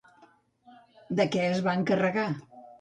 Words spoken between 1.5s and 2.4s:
es va encarregar?